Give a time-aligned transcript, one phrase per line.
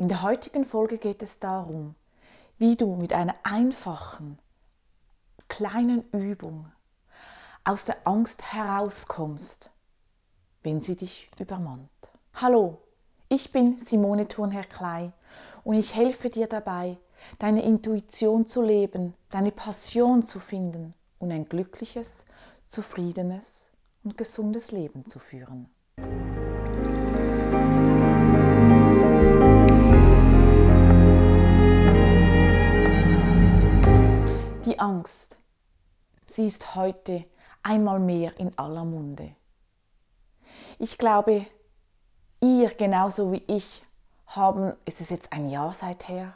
[0.00, 1.94] In der heutigen Folge geht es darum,
[2.56, 4.38] wie du mit einer einfachen,
[5.46, 6.72] kleinen Übung
[7.64, 9.68] aus der Angst herauskommst,
[10.62, 11.90] wenn sie dich übermannt.
[12.32, 12.78] Hallo,
[13.28, 15.12] ich bin Simone Thurnherr Klei
[15.64, 16.96] und ich helfe dir dabei,
[17.38, 22.24] deine Intuition zu leben, deine Passion zu finden und ein glückliches,
[22.68, 23.66] zufriedenes
[24.02, 25.68] und gesundes Leben zu führen.
[34.80, 35.36] Angst,
[36.26, 37.24] sie ist heute
[37.62, 39.34] einmal mehr in aller Munde.
[40.78, 41.46] Ich glaube,
[42.40, 43.82] ihr genauso wie ich
[44.26, 46.32] haben, ist es jetzt ein Jahr seither,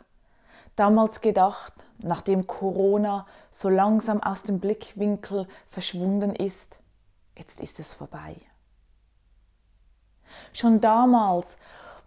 [0.76, 6.78] damals gedacht, nachdem Corona so langsam aus dem Blickwinkel verschwunden ist,
[7.36, 8.36] jetzt ist es vorbei.
[10.52, 11.56] Schon damals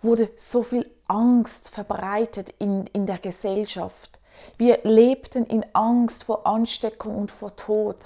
[0.01, 4.16] wurde so viel Angst verbreitet in, in der Gesellschaft.
[4.57, 7.97] Wir lebten in Angst vor Ansteckung und vor Tod.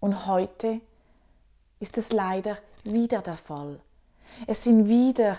[0.00, 0.80] Und heute
[1.80, 3.80] ist es leider wieder der Fall.
[4.46, 5.38] Es sind wieder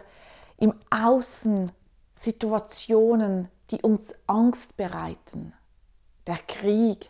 [0.58, 1.72] im Außen
[2.16, 5.53] Situationen, die uns Angst bereiten.
[6.26, 7.09] Der Krieg,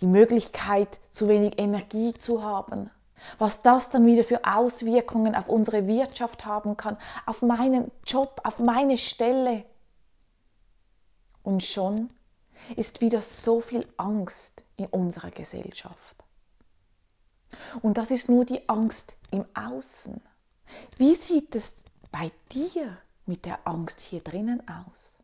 [0.00, 2.90] die Möglichkeit, zu wenig Energie zu haben.
[3.38, 8.58] Was das dann wieder für Auswirkungen auf unsere Wirtschaft haben kann, auf meinen Job, auf
[8.58, 9.64] meine Stelle.
[11.44, 12.10] Und schon
[12.74, 16.24] ist wieder so viel Angst in unserer Gesellschaft.
[17.82, 20.20] Und das ist nur die Angst im Außen.
[20.96, 25.18] Wie sieht es bei dir mit der Angst hier drinnen aus?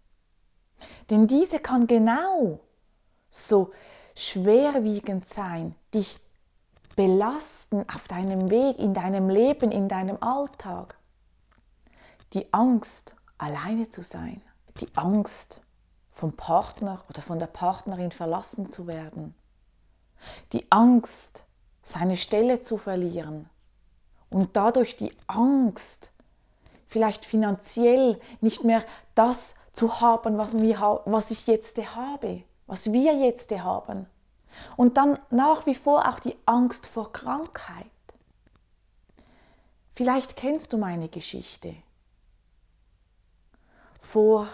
[1.09, 2.61] Denn diese kann genau
[3.31, 3.73] so
[4.15, 6.19] schwerwiegend sein, dich
[6.97, 10.97] belasten auf deinem Weg, in deinem Leben, in deinem Alltag.
[12.33, 14.43] Die Angst, alleine zu sein,
[14.81, 15.61] die Angst,
[16.21, 19.35] vom Partner oder von der Partnerin verlassen zu werden,
[20.53, 21.45] die Angst,
[21.83, 23.49] seine Stelle zu verlieren
[24.29, 26.13] und dadurch die Angst,
[26.89, 34.05] vielleicht finanziell nicht mehr das zu haben, was, ich jetzt habe, was wir jetzt haben.
[34.77, 37.87] Und dann nach wie vor auch die Angst vor Krankheit.
[39.95, 41.75] Vielleicht kennst du meine Geschichte.
[44.03, 44.49] Vor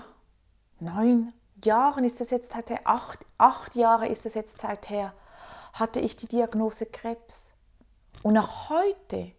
[0.78, 1.32] neun
[1.64, 5.12] Jahren ist es jetzt seither, acht, acht Jahre ist es jetzt seither,
[5.72, 7.52] hatte ich die Diagnose Krebs.
[8.22, 9.32] Und auch heute,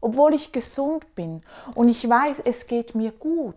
[0.00, 1.42] obwohl ich gesund bin
[1.74, 3.54] und ich weiß, es geht mir gut,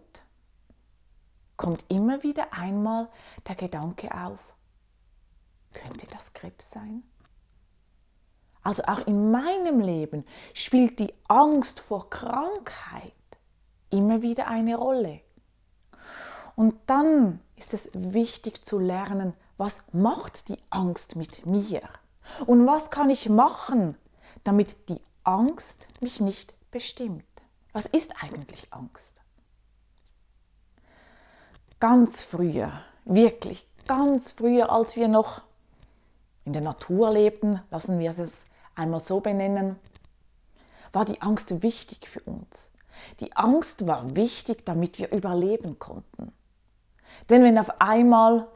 [1.58, 3.10] kommt immer wieder einmal
[3.48, 4.54] der Gedanke auf,
[5.74, 7.04] könnte das Krebs sein?
[8.64, 13.14] Also auch in meinem Leben spielt die Angst vor Krankheit
[13.90, 15.22] immer wieder eine Rolle.
[16.58, 21.82] Und dann ist es wichtig zu lernen, was macht die Angst mit mir?
[22.48, 23.96] Und was kann ich machen,
[24.44, 27.24] damit die Angst mich nicht bestimmt?
[27.74, 29.22] Was ist eigentlich Angst?
[31.80, 32.72] Ganz früher,
[33.06, 35.42] wirklich ganz früher, als wir noch
[36.46, 38.46] in der Natur lebten, lassen wir es
[38.76, 39.78] einmal so benennen,
[40.92, 42.70] war die Angst wichtig für uns.
[43.20, 46.34] Die Angst war wichtig, damit wir überleben konnten.
[47.30, 48.48] Denn wenn auf einmal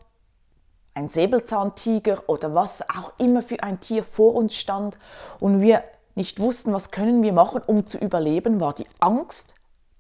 [0.93, 4.97] ein Säbelzahntiger oder was auch immer für ein Tier vor uns stand
[5.39, 5.83] und wir
[6.15, 9.55] nicht wussten, was können wir machen, um zu überleben, war die Angst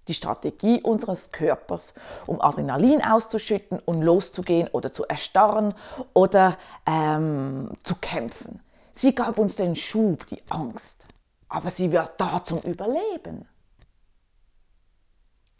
[0.07, 1.93] die Strategie unseres Körpers,
[2.25, 5.73] um Adrenalin auszuschütten und loszugehen oder zu erstarren
[6.13, 8.61] oder ähm, zu kämpfen.
[8.91, 11.07] Sie gab uns den Schub, die Angst,
[11.47, 13.47] aber sie war da zum Überleben.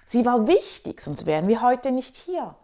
[0.08, 2.56] Sie war wichtig, sonst wären wir heute nicht hier.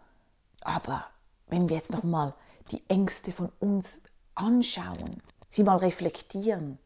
[0.60, 1.06] Aber
[1.46, 2.34] wenn wir jetzt noch mal
[2.70, 4.02] die Ängste von uns
[4.34, 6.78] anschauen, sie mal reflektieren,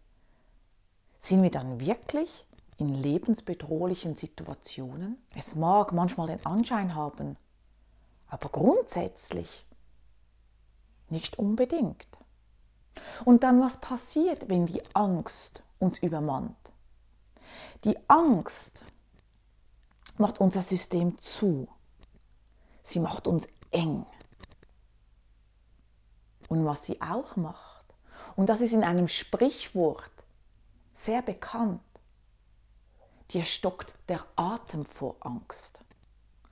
[1.20, 2.46] sind wir dann wirklich
[2.78, 5.22] in lebensbedrohlichen Situationen?
[5.36, 7.36] Es mag manchmal den Anschein haben,
[8.26, 9.64] aber grundsätzlich
[11.10, 12.08] nicht unbedingt.
[13.24, 16.56] Und dann was passiert, wenn die Angst uns übermannt?
[17.84, 18.84] Die Angst
[20.18, 21.68] macht unser System zu.
[22.82, 24.06] Sie macht uns eng.
[26.48, 27.84] Und was sie auch macht,
[28.36, 30.10] und das ist in einem Sprichwort
[30.94, 31.80] sehr bekannt,
[33.30, 35.80] dir stockt der Atem vor Angst.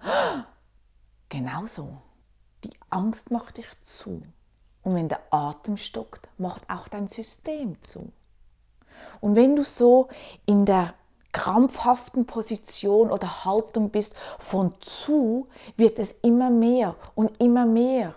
[1.29, 2.03] Genauso.
[2.65, 4.23] Die Angst macht dich zu.
[4.83, 8.13] Und wenn der Atem stockt, macht auch dein System zu.
[9.21, 10.09] Und wenn du so
[10.47, 10.95] in der
[11.33, 18.15] krampfhaften Position oder Haltung bist von zu, wird es immer mehr und immer mehr.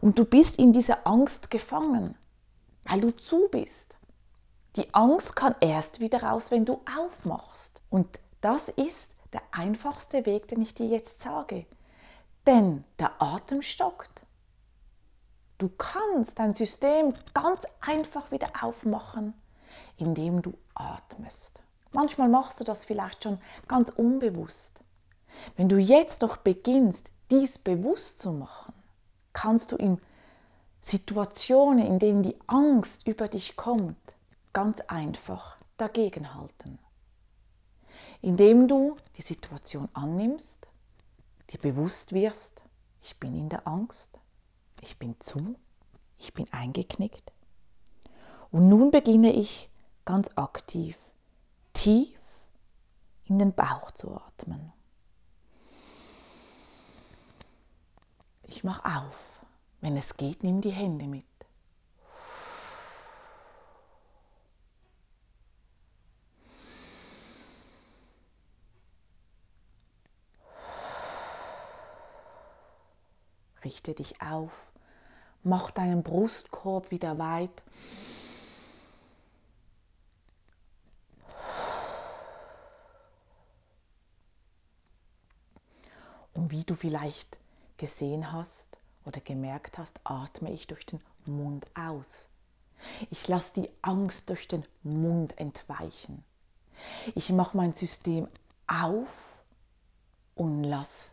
[0.00, 2.16] Und du bist in dieser Angst gefangen,
[2.84, 3.94] weil du zu bist.
[4.76, 7.82] Die Angst kann erst wieder raus, wenn du aufmachst.
[7.90, 11.66] Und das ist der einfachste Weg, den ich dir jetzt sage.
[12.46, 14.22] Denn der Atem stockt.
[15.58, 19.34] Du kannst dein System ganz einfach wieder aufmachen,
[19.96, 21.61] indem du atmest.
[21.92, 24.80] Manchmal machst du das vielleicht schon ganz unbewusst.
[25.56, 28.72] Wenn du jetzt doch beginnst, dies bewusst zu machen,
[29.32, 30.00] kannst du in
[30.80, 33.96] Situationen, in denen die Angst über dich kommt,
[34.52, 36.78] ganz einfach dagegenhalten.
[38.20, 40.66] Indem du die Situation annimmst,
[41.50, 42.62] dir bewusst wirst,
[43.02, 44.18] ich bin in der Angst,
[44.80, 45.56] ich bin zu,
[46.18, 47.32] ich bin eingeknickt.
[48.50, 49.70] Und nun beginne ich
[50.04, 50.96] ganz aktiv
[51.82, 52.16] tief
[53.24, 54.72] in den Bauch zu atmen.
[58.44, 59.18] Ich mache auf.
[59.80, 61.24] Wenn es geht, nimm die Hände mit.
[73.64, 74.52] Richte dich auf,
[75.42, 77.62] mach deinen Brustkorb wieder weit.
[86.34, 87.38] Und wie du vielleicht
[87.76, 92.26] gesehen hast oder gemerkt hast, atme ich durch den Mund aus.
[93.10, 96.24] Ich lasse die Angst durch den Mund entweichen.
[97.14, 98.26] Ich mache mein System
[98.66, 99.44] auf
[100.34, 101.10] und lasse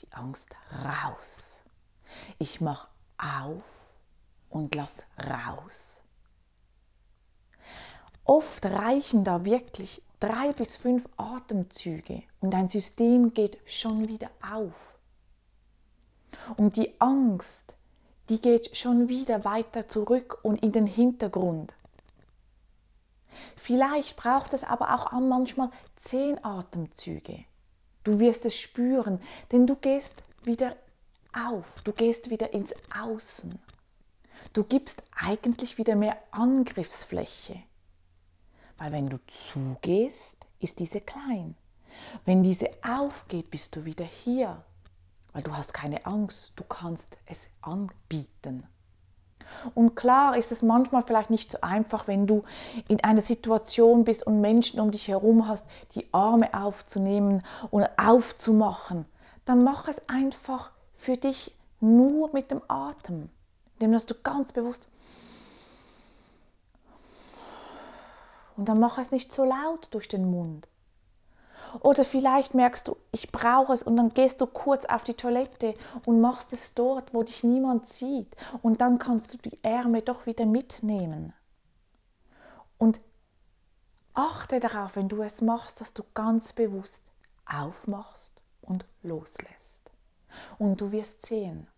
[0.00, 0.54] die Angst
[0.84, 1.60] raus.
[2.38, 3.62] Ich mache auf
[4.50, 5.98] und lass raus.
[8.24, 14.98] Oft reichen da wirklich drei bis fünf Atemzüge und dein System geht schon wieder auf.
[16.56, 17.74] Und die Angst,
[18.28, 21.74] die geht schon wieder weiter zurück und in den Hintergrund.
[23.56, 27.44] Vielleicht braucht es aber auch manchmal zehn Atemzüge.
[28.04, 29.20] Du wirst es spüren,
[29.52, 30.76] denn du gehst wieder
[31.32, 33.58] auf, du gehst wieder ins Außen.
[34.52, 37.62] Du gibst eigentlich wieder mehr Angriffsfläche.
[38.78, 39.18] Weil wenn du
[39.52, 41.56] zugehst, ist diese klein.
[42.24, 44.62] Wenn diese aufgeht, bist du wieder hier.
[45.32, 48.66] Weil du hast keine Angst, du kannst es anbieten.
[49.74, 52.44] Und klar ist es manchmal vielleicht nicht so einfach, wenn du
[52.86, 59.06] in einer Situation bist und Menschen um dich herum hast, die Arme aufzunehmen und aufzumachen.
[59.44, 63.30] Dann mach es einfach für dich nur mit dem Atem,
[63.74, 64.88] indem dass du ganz bewusst
[68.58, 70.66] und dann mach es nicht so laut durch den Mund.
[71.80, 75.74] Oder vielleicht merkst du, ich brauche es und dann gehst du kurz auf die Toilette
[76.06, 78.34] und machst es dort, wo dich niemand sieht.
[78.60, 81.34] Und dann kannst du die Ärmel doch wieder mitnehmen.
[82.78, 82.98] Und
[84.14, 87.12] achte darauf, wenn du es machst, dass du ganz bewusst
[87.46, 89.92] aufmachst und loslässt.
[90.58, 91.68] Und du wirst sehen,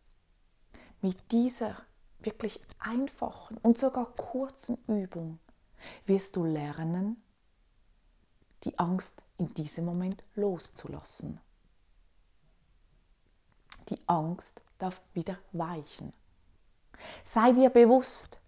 [1.02, 1.76] mit dieser
[2.20, 5.40] wirklich einfachen und sogar kurzen Übung
[6.06, 7.22] wirst du lernen,
[8.64, 11.40] die Angst in diesem Moment loszulassen.
[13.88, 16.12] Die Angst darf wieder weichen.
[17.24, 18.40] Sei dir bewusst,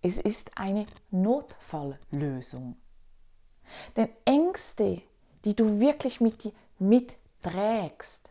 [0.00, 2.76] es ist eine Notfalllösung.
[3.96, 5.02] Denn Ängste,
[5.44, 8.30] die du wirklich mit dir mitträgst,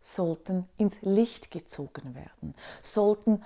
[0.00, 3.42] sollten ins Licht gezogen werden, sollten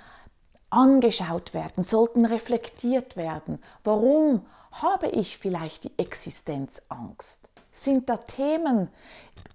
[0.71, 3.63] angeschaut werden, sollten reflektiert werden.
[3.85, 7.51] Warum habe ich vielleicht die Existenzangst?
[7.73, 8.89] Sind da Themen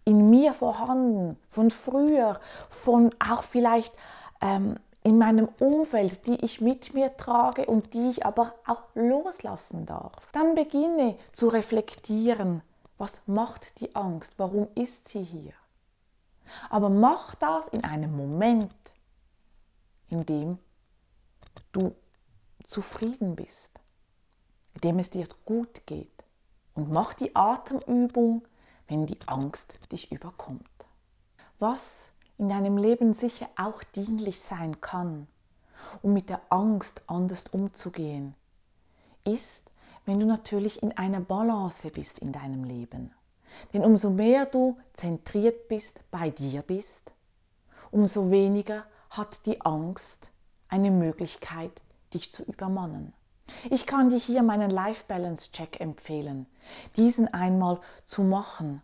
[0.03, 3.93] in mir vorhanden, von früher, von auch vielleicht
[4.41, 9.85] ähm, in meinem Umfeld, die ich mit mir trage und die ich aber auch loslassen
[9.85, 10.31] darf?
[10.31, 12.61] Dann beginne zu reflektieren,
[12.97, 14.35] was macht die Angst?
[14.37, 15.53] Warum ist sie hier?
[16.69, 18.71] Aber mach das in einem Moment,
[20.09, 20.59] in dem
[21.75, 21.95] du
[22.63, 23.79] zufrieden bist
[24.83, 26.11] dem es dir gut geht.
[26.73, 28.43] Und mach die Atemübung,
[28.87, 30.63] wenn die Angst dich überkommt.
[31.59, 35.27] Was in deinem Leben sicher auch dienlich sein kann,
[36.01, 38.35] um mit der Angst anders umzugehen,
[39.23, 39.71] ist,
[40.05, 43.13] wenn du natürlich in einer Balance bist in deinem Leben.
[43.73, 47.11] Denn umso mehr du zentriert bist, bei dir bist,
[47.89, 50.29] umso weniger hat die Angst
[50.69, 51.71] eine Möglichkeit,
[52.13, 53.13] dich zu übermannen.
[53.69, 56.47] Ich kann dir hier meinen Life Balance Check empfehlen.
[56.95, 58.81] diesen einmal zu machen.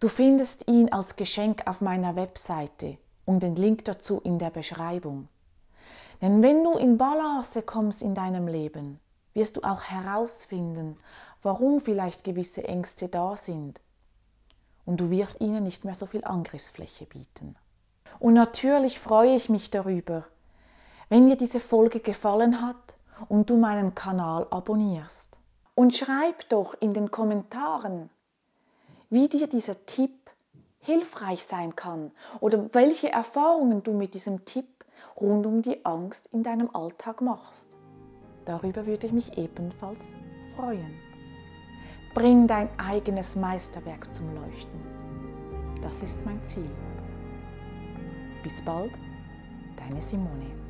[0.00, 5.28] Du findest ihn als Geschenk auf meiner Webseite und den Link dazu in der Beschreibung.
[6.20, 9.00] Denn wenn du in Balance kommst in deinem Leben,
[9.32, 10.98] wirst du auch herausfinden,
[11.42, 13.80] warum vielleicht gewisse Ängste da sind.
[14.84, 17.56] Und du wirst ihnen nicht mehr so viel Angriffsfläche bieten.
[18.18, 20.26] Und natürlich freue ich mich darüber,
[21.10, 22.94] wenn dir diese Folge gefallen hat
[23.28, 25.36] und du meinen Kanal abonnierst.
[25.74, 28.10] Und schreib doch in den Kommentaren,
[29.10, 30.30] wie dir dieser Tipp
[30.78, 34.66] hilfreich sein kann oder welche Erfahrungen du mit diesem Tipp
[35.20, 37.76] rund um die Angst in deinem Alltag machst.
[38.44, 40.04] Darüber würde ich mich ebenfalls
[40.56, 40.94] freuen.
[42.14, 44.80] Bring dein eigenes Meisterwerk zum Leuchten.
[45.82, 46.70] Das ist mein Ziel.
[48.42, 48.92] Bis bald,
[49.76, 50.69] deine Simone.